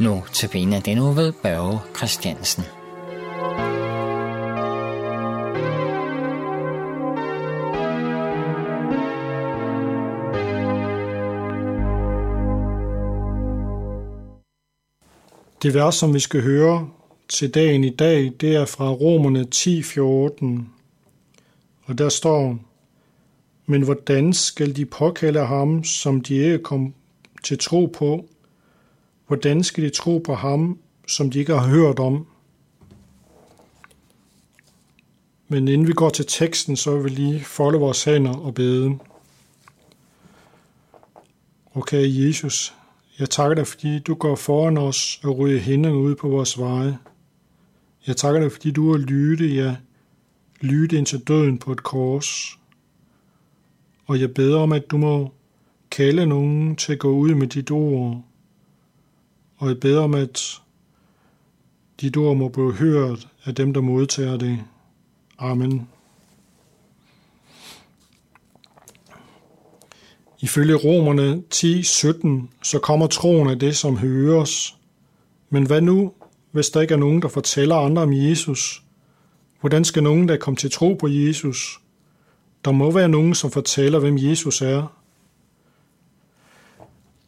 [0.00, 2.62] Nu til den nu ved Børge Christiansen.
[15.62, 16.88] Det vers, som vi skal høre
[17.28, 20.68] til dagen i dag, det er fra Romerne 10:14.
[21.84, 22.58] Og der står,
[23.66, 26.94] Men hvordan skal de påkalde ham, som de ikke kom
[27.44, 28.24] til tro på?
[29.30, 32.26] Hvordan skal de tro på ham, som de ikke har hørt om?
[35.48, 38.98] Men inden vi går til teksten, så vil vi lige folde vores hænder og bede.
[41.74, 42.74] Okay, Jesus,
[43.18, 46.98] jeg takker dig, fordi du går foran os og ryger hindringer ud på vores veje.
[48.06, 49.76] Jeg takker dig, fordi du har lyttet, ja,
[50.60, 52.58] lyttet ind til døden på et kors.
[54.06, 55.32] Og jeg beder om, at du må
[55.90, 58.24] kalde nogen til at gå ud med dit ord.
[59.60, 60.60] Og jeg beder om, at
[62.00, 64.58] dit ord må blive hørt af dem, der modtager det.
[65.38, 65.88] Amen.
[70.40, 74.76] Ifølge Romerne 10:17, så kommer troen af det, som høres.
[75.50, 76.12] Men hvad nu,
[76.50, 78.82] hvis der ikke er nogen, der fortæller andre om Jesus?
[79.60, 81.80] Hvordan skal nogen, der komme til tro på Jesus?
[82.64, 84.96] Der må være nogen, som fortæller, hvem Jesus er.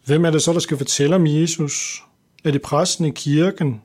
[0.05, 2.03] Hvem er det så, der skal fortælle om Jesus?
[2.45, 3.83] Er det præsten i kirken?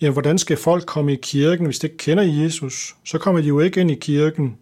[0.00, 2.96] Ja, hvordan skal folk komme i kirken, hvis de ikke kender Jesus?
[3.04, 4.58] Så kommer de jo ikke ind i kirken.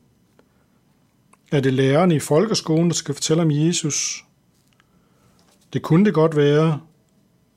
[1.52, 4.24] Er det lærerne i folkeskolen, der skal fortælle om Jesus?
[5.72, 6.80] Det kunne det godt være,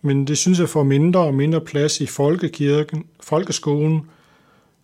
[0.02, 4.02] men det synes jeg får mindre og mindre plads i folkekirken, folkeskolen,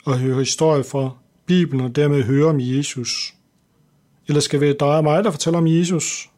[0.05, 1.09] og høre historie fra
[1.45, 3.33] Bibelen og dermed høre om Jesus.
[4.27, 6.29] Eller skal det være dig og mig, der fortæller om Jesus?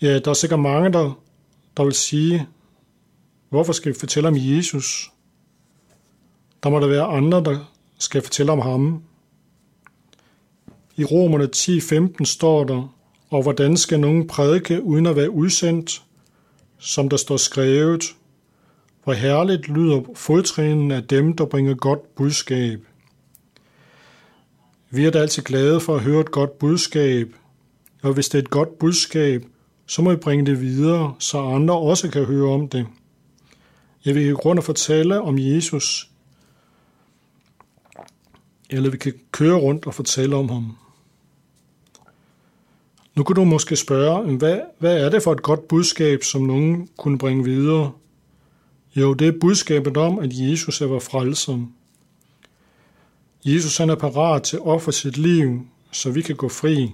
[0.00, 1.20] Ja, der er sikkert mange, der,
[1.76, 2.48] der vil sige,
[3.48, 5.10] hvorfor skal vi fortælle om Jesus?
[6.62, 7.58] Der må der være andre, der
[7.98, 9.02] skal fortælle om ham.
[10.96, 12.94] I Romerne 10.15 står der,
[13.30, 16.02] og hvordan skal nogen prædike uden at være udsendt,
[16.78, 18.04] som der står skrevet,
[19.04, 22.80] hvor herligt lyder fodtrænen af dem, der bringer godt budskab.
[24.90, 27.34] Vi er da altid glade for at høre et godt budskab,
[28.02, 29.44] og hvis det er et godt budskab,
[29.86, 32.86] så må vi bringe det videre, så andre også kan høre om det.
[34.04, 36.10] Jeg vil i grund og fortælle om Jesus,
[38.70, 40.76] eller vi kan køre rundt og fortælle om ham.
[43.14, 46.88] Nu kunne du måske spørge, hvad, hvad er det for et godt budskab, som nogen
[46.96, 47.92] kunne bringe videre?
[48.96, 51.66] Jo, det er budskabet om, at Jesus er vores frelser.
[53.44, 56.92] Jesus han er parat til at ofre sit liv, så vi kan gå fri.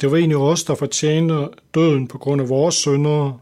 [0.00, 3.38] Det var egentlig os, der fortjente døden på grund af vores syndere.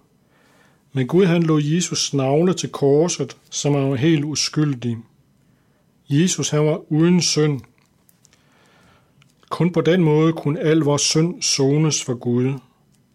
[0.93, 4.97] Men Gud han lå Jesus navle til korset, som han var helt uskyldig.
[6.09, 7.61] Jesus han var uden synd,
[9.50, 12.55] kun på den måde kunne al vores synd sones for Gud.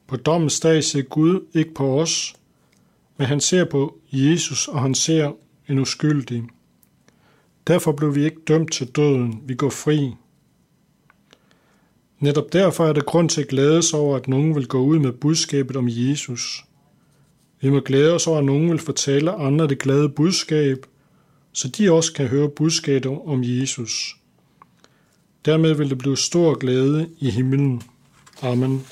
[0.08, 2.36] På dommens dag ser Gud ikke på os,
[3.18, 5.32] men han ser på Jesus, og han ser
[5.70, 6.44] en uskyldig.
[7.68, 10.14] Derfor blev vi ikke dømt til døden, vi går fri.
[12.22, 15.00] Netop derfor er det grund til at glæde sig over, at nogen vil gå ud
[15.00, 16.66] med budskabet om Jesus.
[17.62, 20.86] Vi må glæde os over, at nogen vil fortælle andre det glade budskab,
[21.54, 24.16] så de også kan høre budskabet om Jesus.
[25.46, 27.82] Dermed vil det blive stor glæde i himlen.
[28.42, 28.86] Amen.